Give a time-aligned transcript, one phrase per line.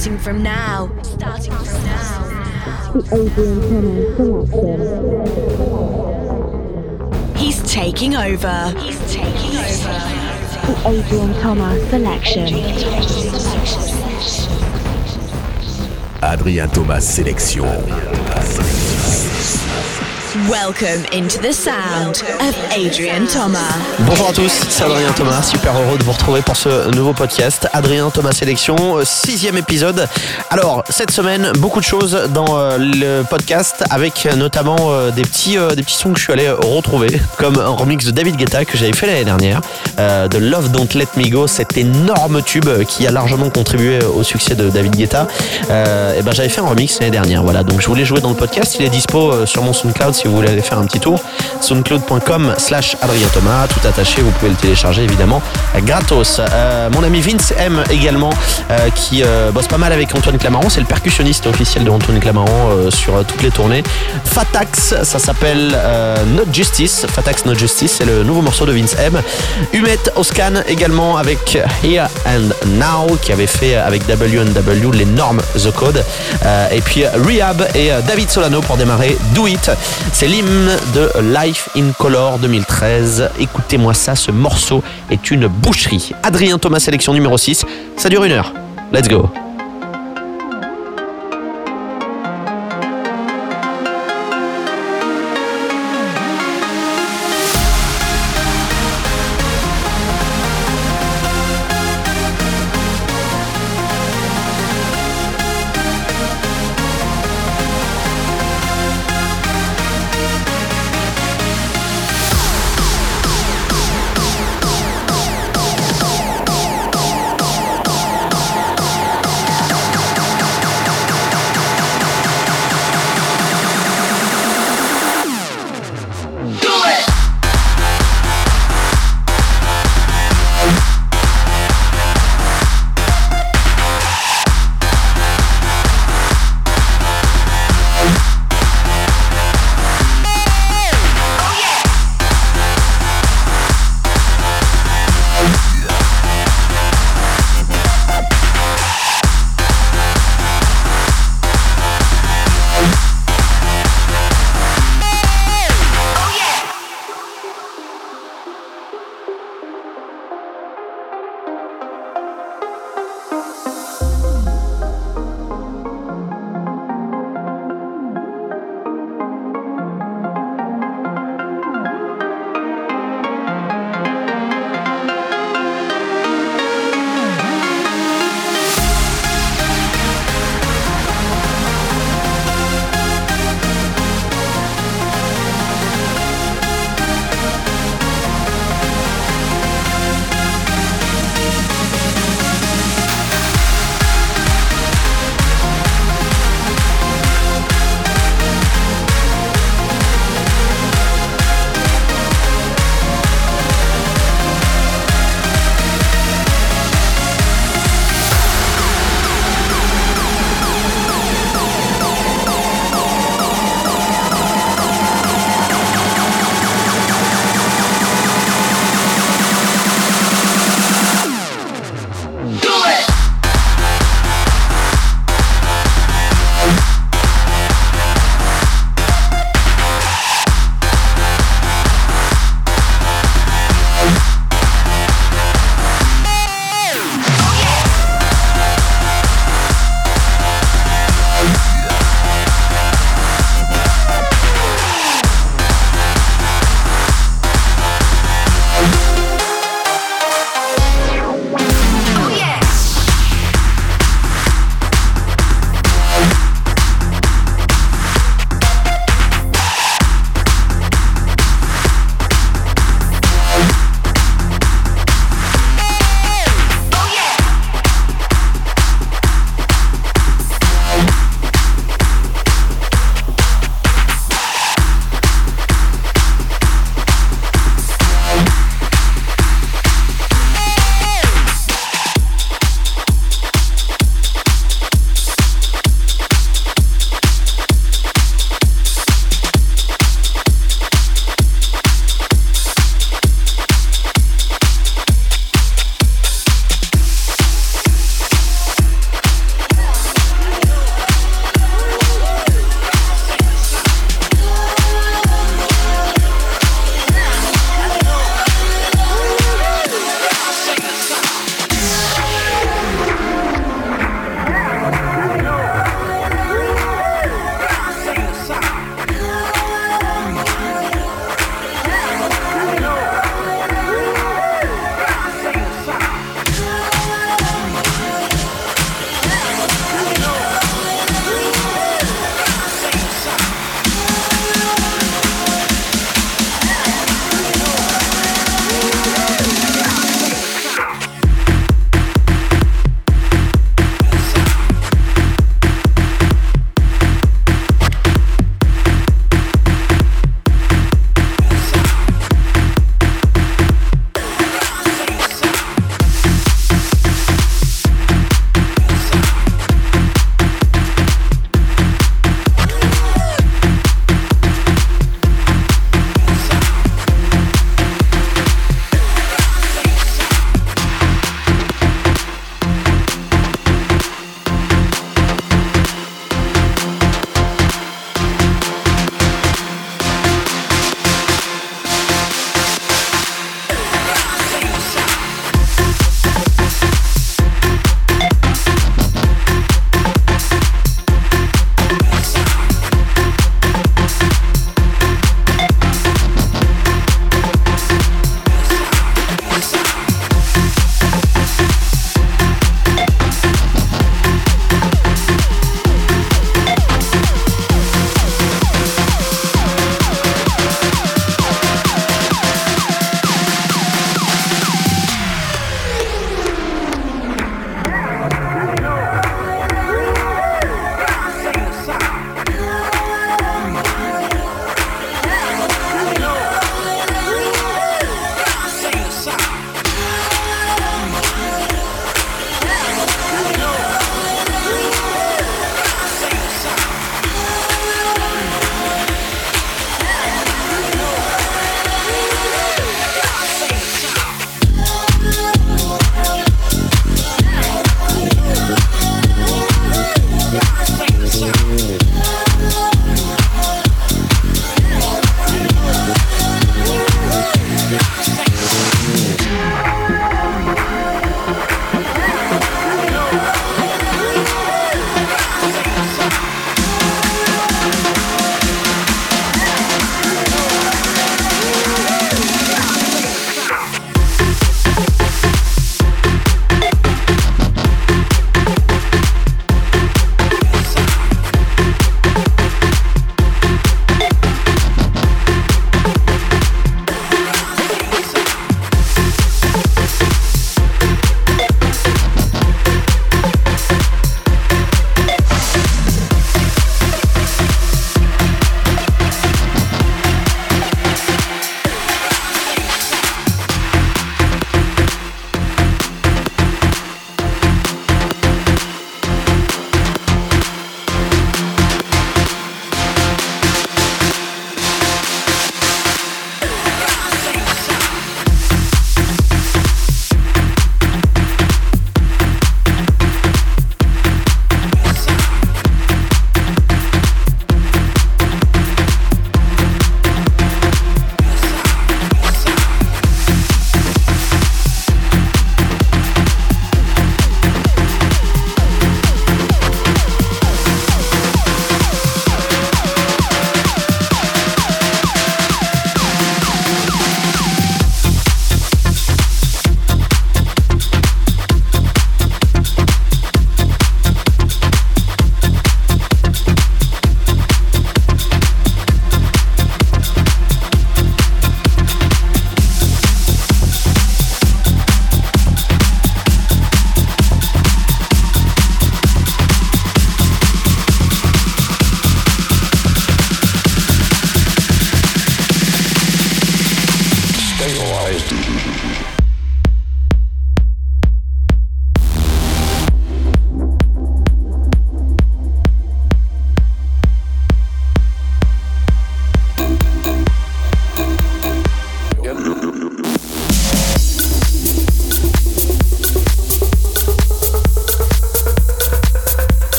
[0.00, 0.90] Starting from now.
[1.02, 2.24] Starting from now.
[2.94, 4.80] The Adrian Thomas selection.
[7.36, 8.72] He's taking over.
[8.78, 9.92] He's taking over.
[10.64, 12.54] The Adrian Thomas selection.
[16.22, 18.88] Adrien Thomas sélection.
[20.48, 23.76] Welcome into the sound of Adrian Thomas.
[23.98, 27.68] Bonjour à tous, c'est Adrien Thomas, super heureux de vous retrouver pour ce nouveau podcast.
[27.72, 30.08] Adrien Thomas Sélection, euh, sixième épisode.
[30.48, 35.56] Alors, cette semaine, beaucoup de choses dans euh, le podcast, avec notamment euh, des, petits,
[35.76, 38.78] des petits sons que je suis allé retrouver, comme un remix de David Guetta que
[38.78, 39.60] j'avais fait l'année dernière,
[39.98, 44.54] de Love Don't Let Me Go, cet énorme tube qui a largement contribué au succès
[44.54, 45.26] de David Guetta.
[45.64, 47.62] et ben, j'avais fait un remix l'année dernière, voilà.
[47.62, 50.29] Donc, je voulais jouer dans le podcast, il est dispo sur mon SoundCloud si vous
[50.36, 51.20] voulez aller faire un petit tour.
[51.60, 55.42] soundcloud.com slash Adrien Thomas, tout attaché, vous pouvez le télécharger évidemment
[55.78, 56.40] gratos.
[56.40, 58.30] Euh, mon ami Vince M également,
[58.70, 62.20] euh, qui euh, bosse pas mal avec Antoine Clamaron, c'est le percussionniste officiel de Antoine
[62.20, 63.82] Clamaron sur toutes les tournées.
[64.24, 65.76] Fatax, ça s'appelle
[66.34, 69.20] Not Justice, Fatax Not Justice, c'est le nouveau morceau de Vince M.
[69.72, 76.04] Humet Oscan également avec Here and Now, qui avait fait avec WNW l'énorme The Code.
[76.72, 79.70] et puis Rehab et David Solano pour démarrer Do It.
[80.20, 83.30] C'est l'hymne de Life in Color 2013.
[83.40, 86.12] Écoutez-moi ça, ce morceau est une boucherie.
[86.22, 87.64] Adrien Thomas, sélection numéro 6.
[87.96, 88.52] Ça dure une heure.
[88.92, 89.30] Let's go.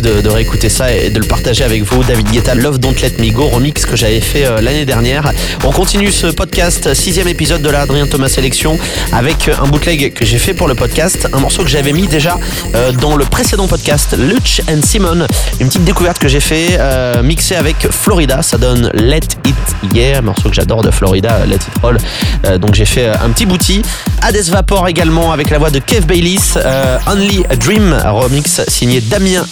[0.00, 2.02] De, réécouter ça et de le partager avec vous.
[2.04, 5.32] David Guetta, Love Don't Let Me Go, remix que j'avais fait euh, l'année dernière.
[5.64, 8.78] On continue ce podcast, sixième épisode de la Adrien Thomas Sélection,
[9.12, 12.38] avec un bootleg que j'ai fait pour le podcast, un morceau que j'avais mis déjà
[12.74, 15.26] euh, dans le précédent podcast, Luch and Simon,
[15.60, 19.56] une petite découverte que j'ai fait, euh, mixé avec Florida, ça donne Let It
[19.92, 21.98] Yeah, un morceau que j'adore de Florida, Let It Roll.
[22.46, 23.82] Euh, donc j'ai fait un petit bouti.
[24.22, 29.00] Hades Vapor également avec la voix de Kev Baylis, euh, Only a Dream, remix signé
[29.00, 29.44] Damien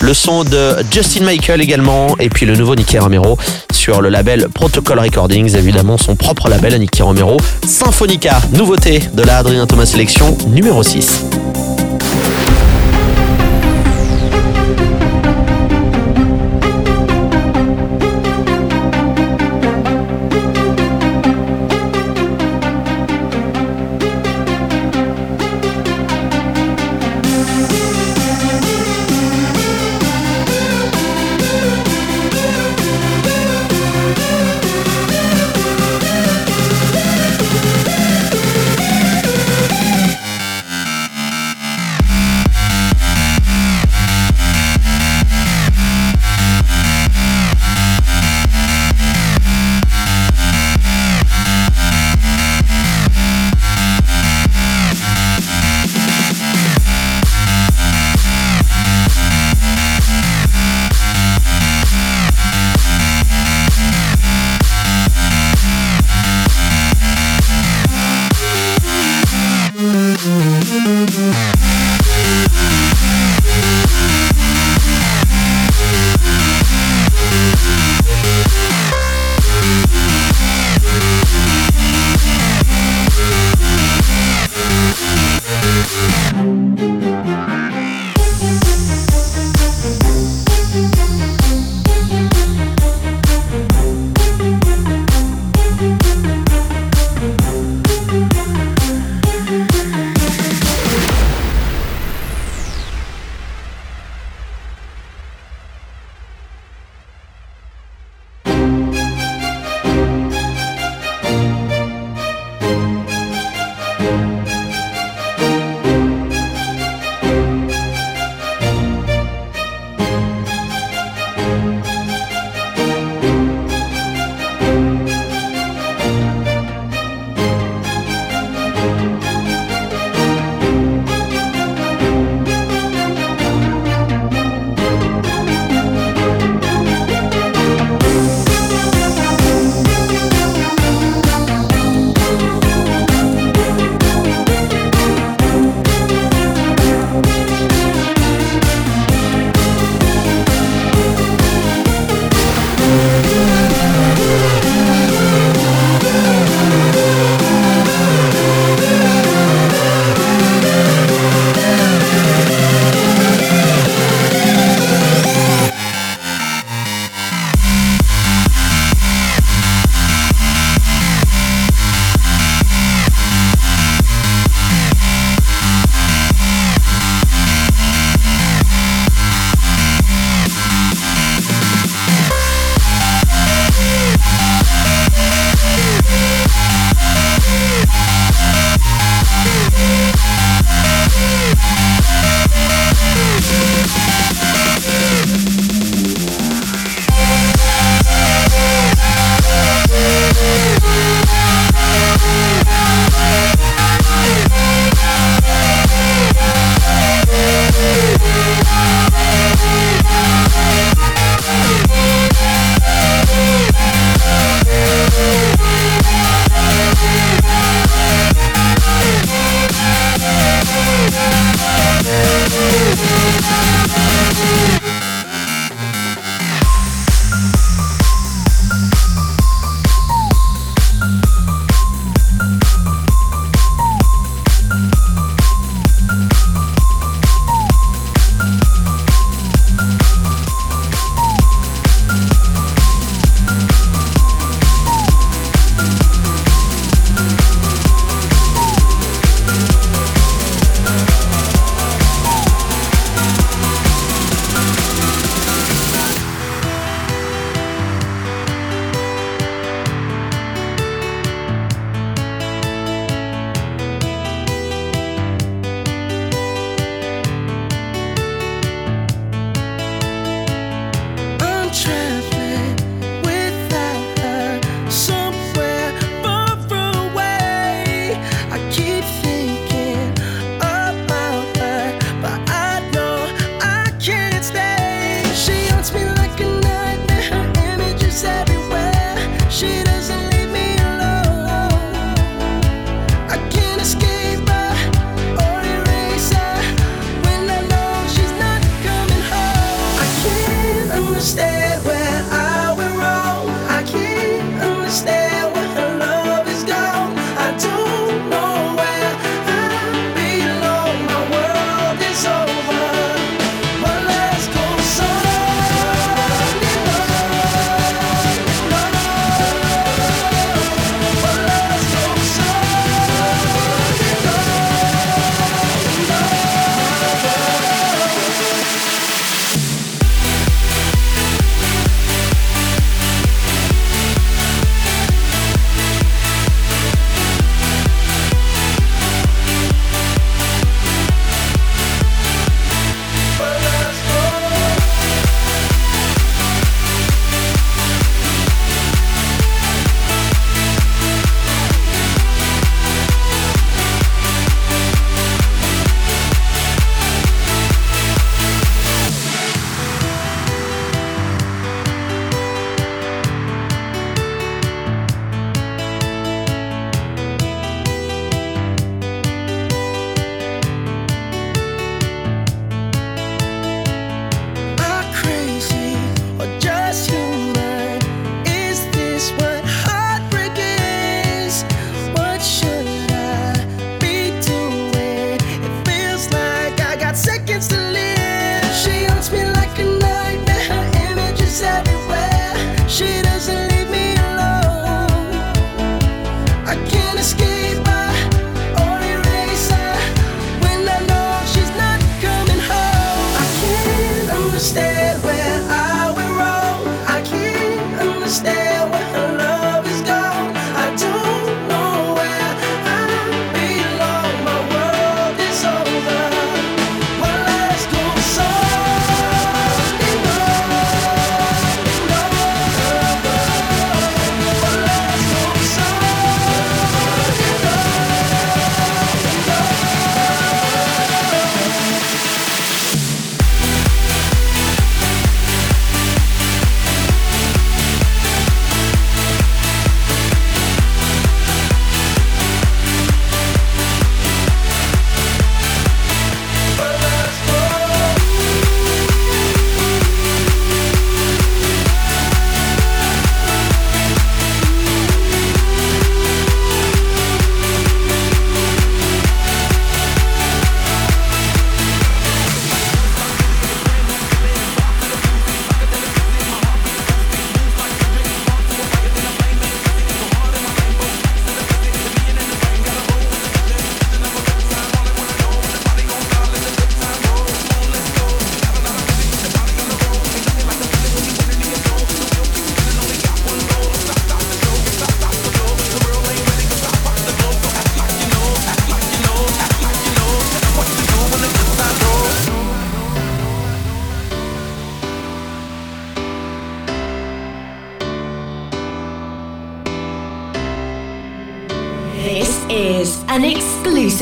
[0.00, 3.38] Le son de Justin Michael également, et puis le nouveau Nicky Romero
[3.72, 9.22] sur le label Protocol Recordings, évidemment son propre label à Nicky Romero, Symphonica, nouveauté de
[9.22, 11.69] la Adrien Thomas Sélection numéro 6.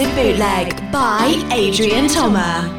[0.06, 2.77] Bootleg by Adrian Thomas.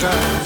[0.00, 0.45] time.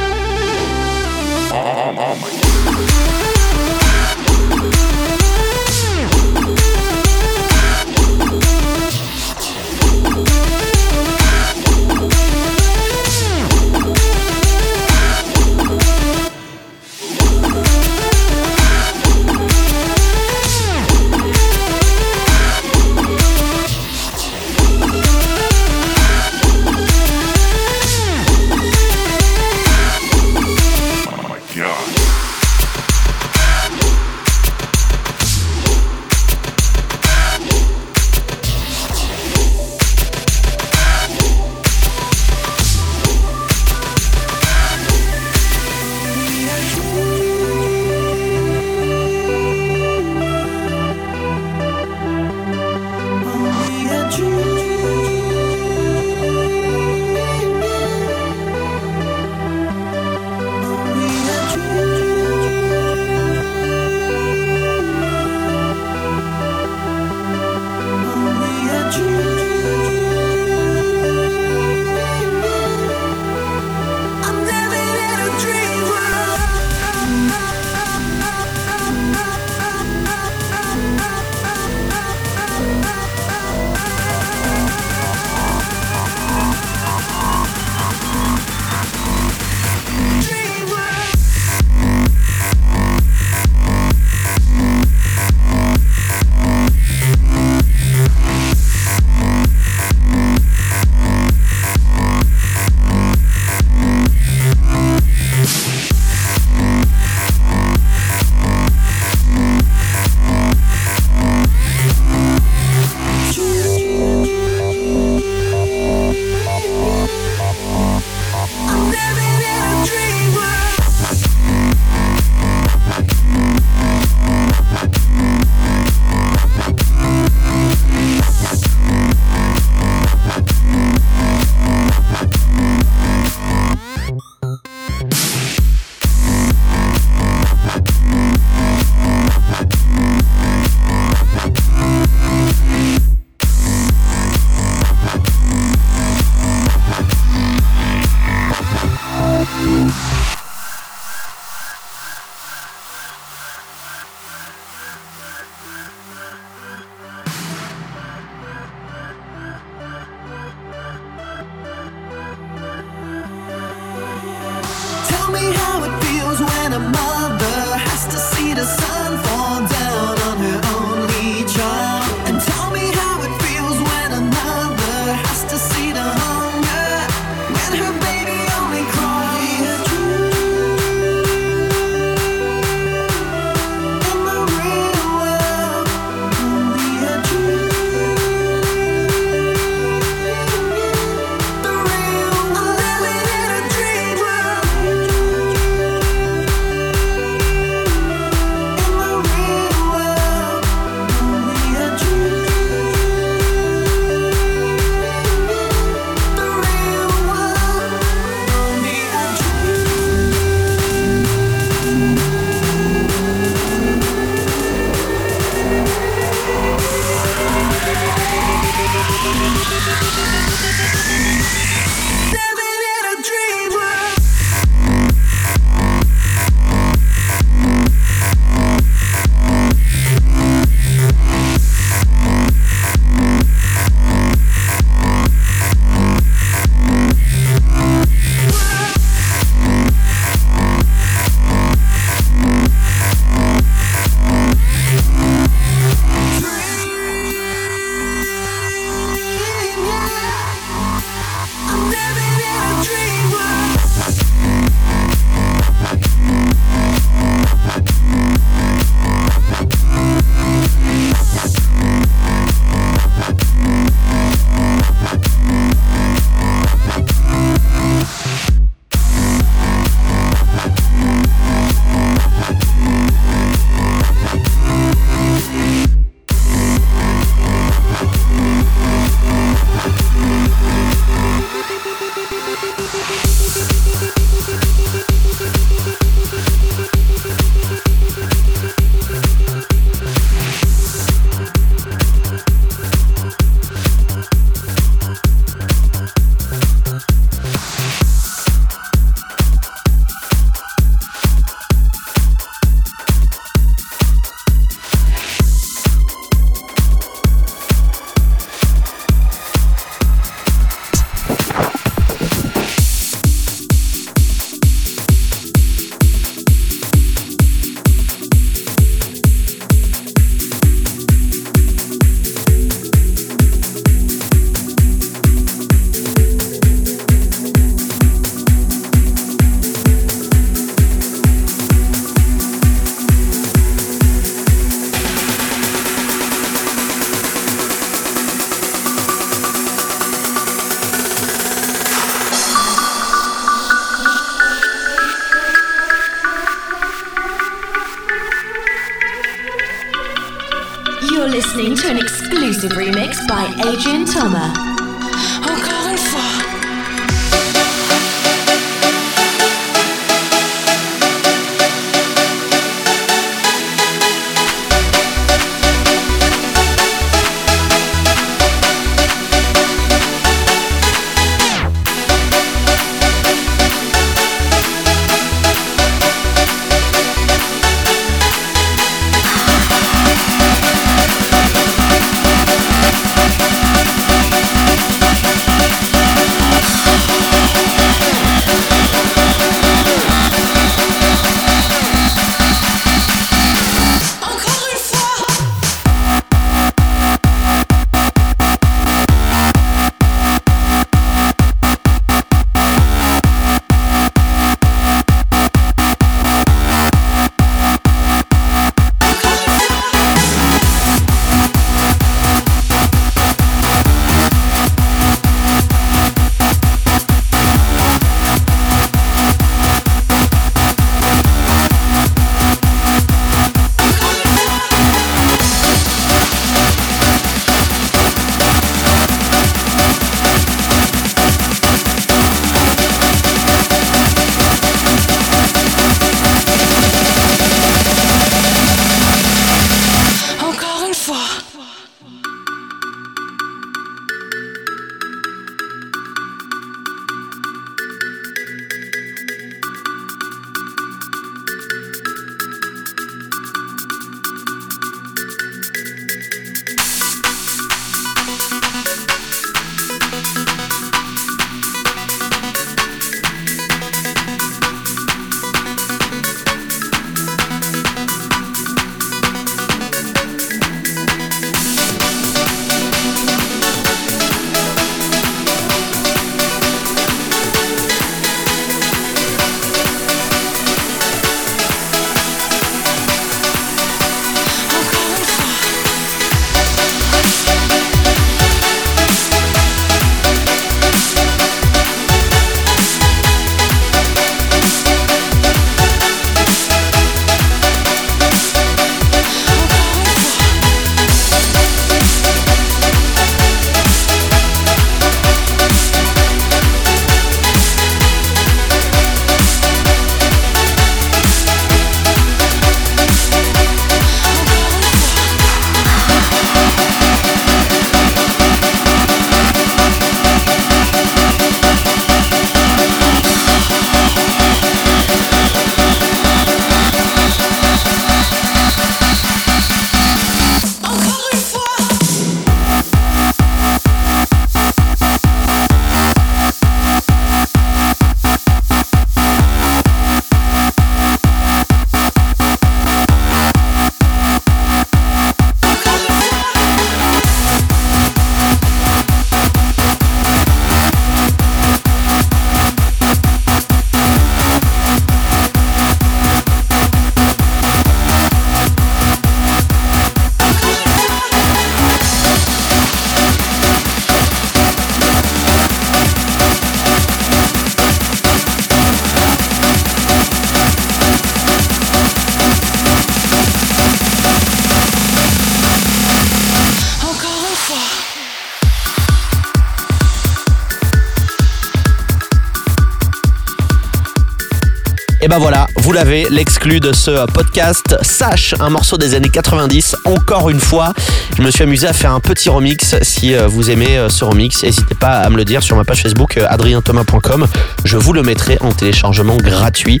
[585.92, 587.98] Vous l'avez, l'exclu de ce podcast.
[588.00, 590.94] Sache, un morceau des années 90, encore une fois.
[591.36, 592.94] Je me suis amusé à faire un petit remix.
[593.02, 595.84] Si euh, vous aimez euh, ce remix, n'hésitez pas à me le dire sur ma
[595.84, 597.46] page Facebook euh, adrienthomas.com.
[597.84, 600.00] Je vous le mettrai en téléchargement gratuit.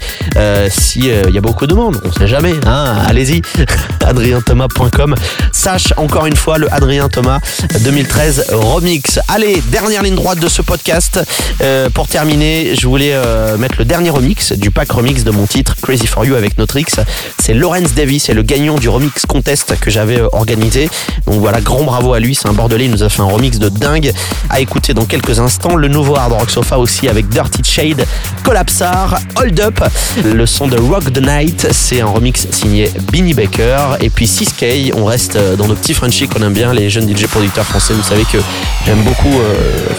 [0.70, 2.54] Si il y a beaucoup de monde, on sait jamais.
[2.64, 3.42] Hein, Allez-y,
[4.00, 5.14] adrienthomas.com.
[5.52, 7.40] Sache encore une fois le Adrien Thomas
[7.80, 9.18] 2013 remix.
[9.28, 11.20] Allez, dernière ligne droite de ce podcast.
[11.92, 13.14] Pour terminer, je voulais
[13.58, 16.86] mettre le dernier remix du pack remix de mon titre Crazy for You avec Notrix.
[17.38, 20.88] C'est Lawrence Davis, c'est le gagnant du remix contest que j'avais euh, organisé.
[21.26, 23.58] Donc voilà, grand bravo à lui, c'est un bordelais, il nous a fait un remix
[23.58, 24.12] de dingue
[24.48, 25.76] à écouter dans quelques instants.
[25.76, 28.06] Le nouveau Hard Rock Sofa aussi avec Dirty Shade,
[28.44, 29.80] Collapsar, Hold Up,
[30.24, 34.92] le son de Rock the Night, c'est un remix signé Binny Baker et puis 6K,
[34.96, 37.94] on reste euh, dans nos petits Frenchies qu'on aime bien, les jeunes DJ producteurs français,
[37.94, 38.38] vous savez que
[38.86, 39.54] j'aime beaucoup euh,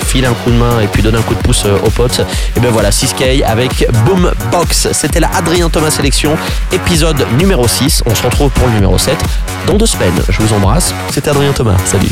[0.05, 2.21] filer un coup de main et puis donner un coup de pouce euh, aux potes.
[2.55, 6.37] Et ben voilà, 6K avec Boombox, C'était la Adrien Thomas Sélection,
[6.71, 8.03] épisode numéro 6.
[8.05, 9.17] On se retrouve pour le numéro 7
[9.65, 10.21] dans deux semaines.
[10.29, 10.93] Je vous embrasse.
[11.11, 11.77] C'était Adrien Thomas.
[11.85, 12.11] Salut.